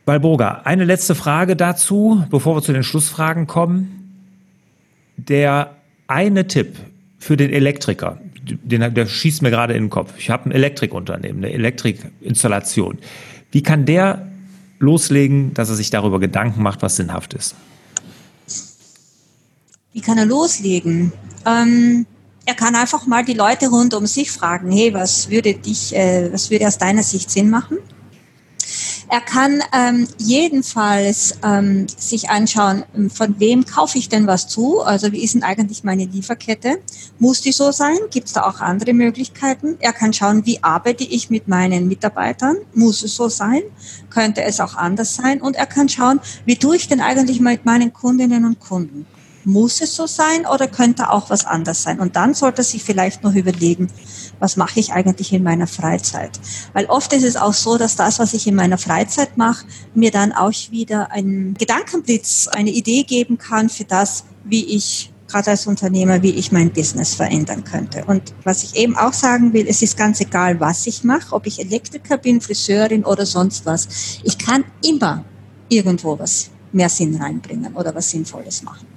[0.06, 3.96] Balboga, eine letzte Frage dazu, bevor wir zu den Schlussfragen kommen.
[5.18, 5.76] Der
[6.08, 6.78] eine Tipp
[7.20, 10.14] für den Elektriker, den, der schießt mir gerade in den Kopf.
[10.18, 12.98] Ich habe ein Elektrikunternehmen, eine Elektrikinstallation.
[13.52, 14.28] Wie kann der
[14.80, 17.56] loslegen, dass er sich darüber Gedanken macht, was sinnhaft ist?
[19.94, 21.12] Wie kann er loslegen?
[21.46, 22.06] Ähm,
[22.46, 26.32] er kann einfach mal die Leute rund um sich fragen, hey, was würde dich, äh,
[26.32, 27.78] was würde aus deiner Sicht Sinn machen?
[29.12, 34.82] Er kann ähm, jedenfalls ähm, sich anschauen, von wem kaufe ich denn was zu?
[34.82, 36.78] Also wie ist denn eigentlich meine Lieferkette?
[37.18, 37.98] Muss die so sein?
[38.12, 39.78] Gibt es da auch andere Möglichkeiten?
[39.80, 42.58] Er kann schauen, wie arbeite ich mit meinen Mitarbeitern?
[42.76, 43.64] Muss es so sein?
[44.12, 45.42] Könnte es auch anders sein?
[45.42, 49.08] Und er kann schauen, wie tue ich denn eigentlich mit meinen Kundinnen und Kunden?
[49.46, 52.00] Muss es so sein oder könnte auch was anders sein?
[52.00, 53.88] Und dann sollte sich vielleicht noch überlegen,
[54.40, 56.40] was mache ich eigentlich in meiner Freizeit?
[56.74, 60.12] Weil oft ist es auch so, dass das, was ich in meiner Freizeit mache, mir
[60.12, 65.68] dann auch wieder einen Gedankenblitz, eine Idee geben kann für das, wie ich gerade als
[65.68, 68.04] Unternehmer, wie ich mein Business verändern könnte.
[68.06, 71.46] Und was ich eben auch sagen will, es ist ganz egal, was ich mache, ob
[71.46, 73.88] ich Elektriker bin, Friseurin oder sonst was.
[74.24, 75.24] Ich kann immer
[75.70, 78.88] irgendwo was mehr Sinn reinbringen oder was Sinnvolles machen.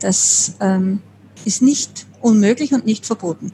[0.00, 1.00] Das ähm,
[1.44, 3.52] ist nicht unmöglich und nicht verboten.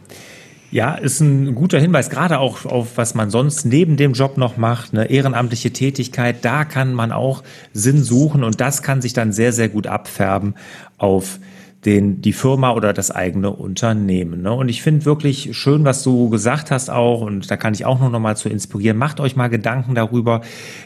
[0.73, 4.57] Ja, ist ein guter Hinweis, gerade auch auf was man sonst neben dem Job noch
[4.57, 9.33] macht, eine ehrenamtliche Tätigkeit, da kann man auch Sinn suchen und das kann sich dann
[9.33, 10.55] sehr, sehr gut abfärben
[10.97, 11.41] auf
[11.85, 14.43] den, die Firma oder das eigene Unternehmen.
[14.43, 14.53] Ne?
[14.53, 17.99] Und ich finde wirklich schön, was du gesagt hast auch, und da kann ich auch
[17.99, 18.99] noch mal zu inspirieren.
[18.99, 20.43] Macht euch mal Gedanken darüber,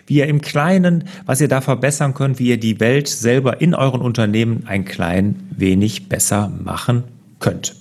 [0.07, 3.74] wie ihr im Kleinen, was ihr da verbessern könnt, wie ihr die Welt selber in
[3.74, 7.04] euren Unternehmen ein klein wenig besser machen
[7.40, 7.74] könnt.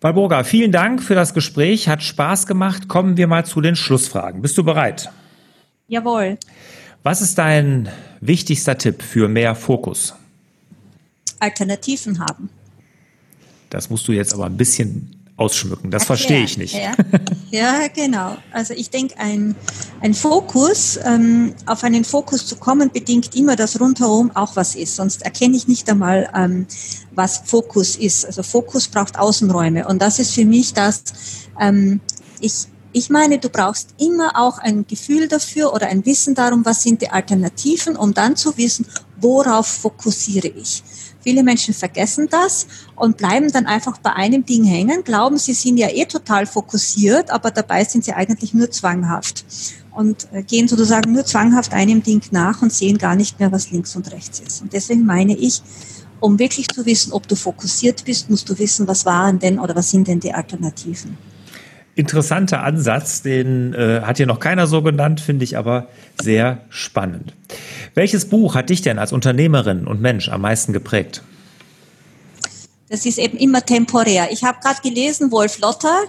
[0.00, 1.88] Walburga, vielen Dank für das Gespräch.
[1.88, 2.88] Hat Spaß gemacht.
[2.88, 4.40] Kommen wir mal zu den Schlussfragen.
[4.40, 5.10] Bist du bereit?
[5.88, 6.38] Jawohl.
[7.02, 7.88] Was ist dein
[8.20, 10.14] wichtigster Tipp für mehr Fokus?
[11.40, 12.50] Alternativen haben.
[13.70, 15.90] Das musst du jetzt aber ein bisschen ausschmücken.
[15.90, 16.18] Das Erklären.
[16.18, 16.74] verstehe ich nicht.
[16.74, 16.92] Ja,
[17.50, 18.36] ja genau.
[18.52, 19.56] Also ich denke, ein,
[20.00, 24.96] ein Fokus, ähm, auf einen Fokus zu kommen, bedingt immer, dass rundherum auch was ist.
[24.96, 26.66] Sonst erkenne ich nicht einmal, ähm,
[27.12, 28.26] was Fokus ist.
[28.26, 29.88] Also Fokus braucht Außenräume.
[29.88, 31.02] Und das ist für mich das,
[31.58, 32.00] ähm,
[32.40, 36.82] ich, ich meine, du brauchst immer auch ein Gefühl dafür oder ein Wissen darum, was
[36.82, 38.84] sind die Alternativen, um dann zu wissen,
[39.20, 40.82] worauf fokussiere ich.
[41.22, 45.76] Viele Menschen vergessen das und bleiben dann einfach bei einem Ding hängen, glauben, sie sind
[45.76, 49.44] ja eh total fokussiert, aber dabei sind sie eigentlich nur zwanghaft
[49.92, 53.70] und äh, gehen sozusagen nur zwanghaft einem Ding nach und sehen gar nicht mehr, was
[53.70, 54.62] links und rechts ist.
[54.62, 55.62] Und deswegen meine ich,
[56.20, 59.74] um wirklich zu wissen, ob du fokussiert bist, musst du wissen, was waren denn oder
[59.74, 61.18] was sind denn die Alternativen
[61.94, 65.88] interessanter Ansatz, den äh, hat hier noch keiner so genannt, finde ich aber
[66.20, 67.34] sehr spannend.
[67.94, 71.22] Welches Buch hat dich denn als Unternehmerin und Mensch am meisten geprägt?
[72.88, 74.28] Das ist eben immer temporär.
[74.32, 76.04] Ich habe gerade gelesen, Wolf Lotter,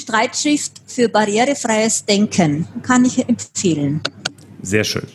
[0.00, 2.66] Streitschrift für barrierefreies Denken.
[2.82, 4.00] Kann ich empfehlen.
[4.62, 5.06] Sehr schön.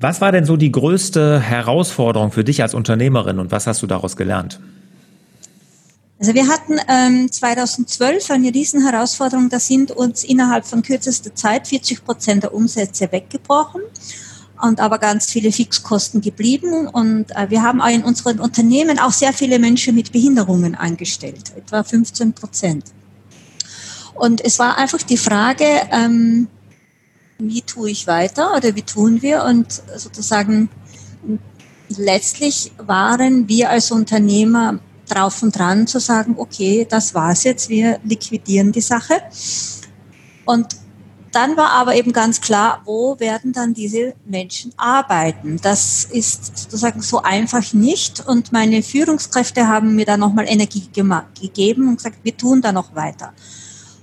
[0.00, 3.86] Was war denn so die größte Herausforderung für dich als Unternehmerin und was hast du
[3.86, 4.60] daraus gelernt?
[6.20, 9.48] Also wir hatten ähm, 2012 eine Riesenherausforderung.
[9.50, 13.82] Da sind uns innerhalb von kürzester Zeit 40 Prozent der Umsätze weggebrochen
[14.60, 16.88] und aber ganz viele Fixkosten geblieben.
[16.88, 21.84] Und äh, wir haben in unseren Unternehmen auch sehr viele Menschen mit Behinderungen eingestellt, etwa
[21.84, 22.86] 15 Prozent.
[24.14, 26.48] Und es war einfach die Frage, ähm,
[27.38, 29.44] wie tue ich weiter oder wie tun wir?
[29.44, 30.68] Und sozusagen
[31.88, 37.98] letztlich waren wir als Unternehmer drauf und dran zu sagen, okay, das war's jetzt, wir
[38.04, 39.14] liquidieren die Sache.
[40.44, 40.76] Und
[41.32, 45.58] dann war aber eben ganz klar, wo werden dann diese Menschen arbeiten?
[45.62, 48.26] Das ist sozusagen so einfach nicht.
[48.26, 52.94] Und meine Führungskräfte haben mir da nochmal Energie gegeben und gesagt, wir tun da noch
[52.94, 53.32] weiter.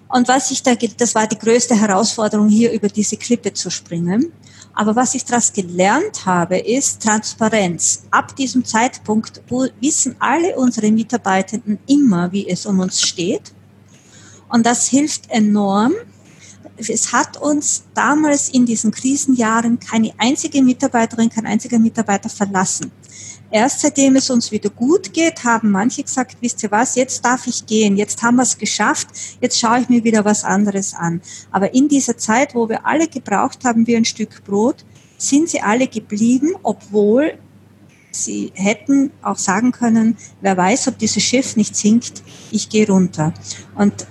[0.08, 4.32] Und was ich da, das war die größte Herausforderung, hier über diese Klippe zu springen.
[4.76, 8.04] Aber was ich daraus gelernt habe, ist Transparenz.
[8.12, 9.42] Ab diesem Zeitpunkt
[9.80, 13.54] wissen alle unsere Mitarbeitenden immer, wie es um uns steht.
[14.50, 15.94] Und das hilft enorm.
[16.76, 22.92] Es hat uns damals in diesen Krisenjahren keine einzige Mitarbeiterin, kein einziger Mitarbeiter verlassen.
[23.56, 27.48] Erst seitdem es uns wieder gut geht, haben manche gesagt, wisst ihr was, jetzt darf
[27.48, 29.08] ich gehen, jetzt haben wir es geschafft,
[29.40, 31.22] jetzt schaue ich mir wieder was anderes an.
[31.54, 34.84] Aber in dieser Zeit, wo wir alle gebraucht haben wie ein Stück Brot,
[35.18, 37.38] sind sie alle geblieben, obwohl
[38.12, 43.34] sie hätten auch sagen können, wer weiß, ob dieses Schiff nicht sinkt, ich gehe runter.
[43.74, 44.06] Und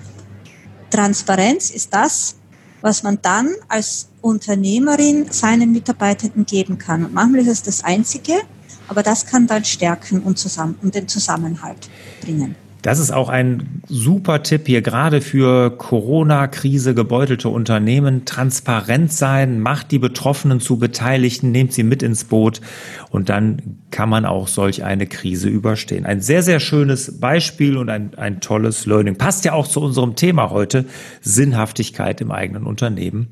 [0.89, 2.37] Transparenz ist das,
[2.81, 7.05] was man dann als Unternehmerin seinen Mitarbeitenden geben kann.
[7.05, 8.41] Und manchmal ist es das Einzige,
[8.89, 11.89] aber das kann dann stärken und, zusammen, und den Zusammenhalt
[12.23, 12.57] bringen.
[12.85, 18.27] Das ist auch ein super Tipp hier, gerade für Corona-Krise gebeutelte Unternehmen.
[18.27, 22.61] Transparent sein, macht die Betroffenen zu Beteiligten, nehmt sie mit ins Boot
[23.09, 26.05] und dann kann man auch solch eine Krise überstehen.
[26.05, 29.17] Ein sehr, sehr schönes Beispiel und ein, ein tolles Learning.
[29.17, 30.85] Passt ja auch zu unserem Thema heute,
[31.23, 33.29] Sinnhaftigkeit im eigenen Unternehmen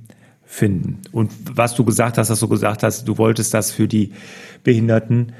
[0.52, 1.00] finden.
[1.12, 4.12] Und was du gesagt hast, dass du gesagt hast, du wolltest das für die
[4.62, 5.32] behinderten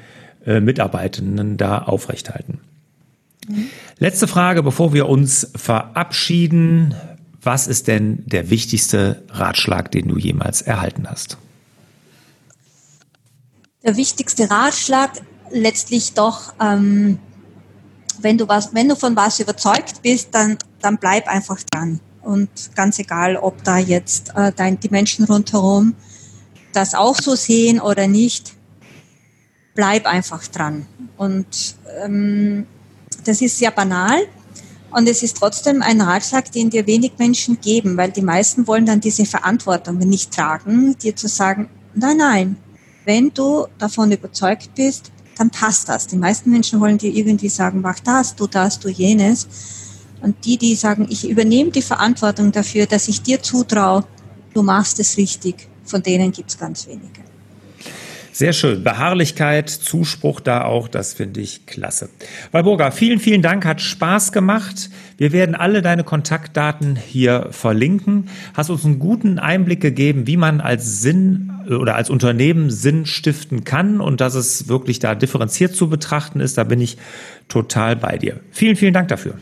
[0.43, 2.59] äh, Mitarbeitenden da aufrechthalten.
[3.47, 3.67] Mhm.
[3.99, 6.95] Letzte Frage, bevor wir uns verabschieden.
[7.43, 11.37] Was ist denn der wichtigste Ratschlag, den du jemals erhalten hast?
[13.83, 15.11] Der wichtigste Ratschlag
[15.51, 17.19] letztlich doch, ähm,
[18.19, 21.99] wenn du was, wenn du von was überzeugt bist, dann, dann bleib einfach dran.
[22.23, 25.95] Und ganz egal, ob da jetzt äh, die Menschen rundherum
[26.71, 28.53] das auch so sehen oder nicht,
[29.75, 30.85] bleib einfach dran.
[31.17, 32.65] Und ähm,
[33.23, 34.21] das ist sehr banal
[34.91, 38.85] und es ist trotzdem ein Ratschlag, den dir wenig Menschen geben, weil die meisten wollen
[38.85, 42.55] dann diese Verantwortung nicht tragen, dir zu sagen, nein, nein,
[43.05, 46.05] wenn du davon überzeugt bist, dann passt das.
[46.07, 49.47] Die meisten Menschen wollen dir irgendwie sagen, mach das, du das, du jenes.
[50.23, 54.05] Und die, die sagen, ich übernehme die Verantwortung dafür, dass ich dir zutraue,
[54.53, 57.21] du machst es richtig, von denen gibt es ganz wenige.
[58.31, 58.83] Sehr schön.
[58.83, 62.09] Beharrlichkeit, Zuspruch da auch, das finde ich klasse.
[62.51, 64.89] Walburga, vielen, vielen Dank, hat Spaß gemacht.
[65.17, 68.29] Wir werden alle deine Kontaktdaten hier verlinken.
[68.53, 73.65] Hast uns einen guten Einblick gegeben, wie man als Sinn oder als Unternehmen Sinn stiften
[73.65, 76.57] kann und dass es wirklich da differenziert zu betrachten ist.
[76.57, 76.97] Da bin ich
[77.49, 78.39] total bei dir.
[78.51, 79.35] Vielen, vielen Dank dafür.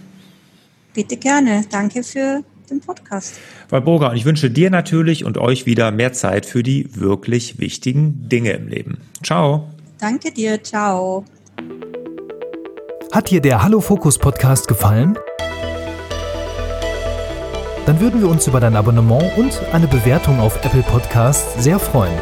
[0.93, 1.63] Bitte gerne.
[1.69, 3.35] Danke für den Podcast.
[3.69, 8.27] Walburga, und ich wünsche dir natürlich und euch wieder mehr Zeit für die wirklich wichtigen
[8.29, 8.97] Dinge im Leben.
[9.23, 9.69] Ciao.
[9.99, 10.61] Danke dir.
[10.63, 11.25] Ciao.
[13.11, 15.17] Hat dir der Hallo Fokus Podcast gefallen?
[17.85, 22.13] Dann würden wir uns über dein Abonnement und eine Bewertung auf Apple Podcasts sehr freuen.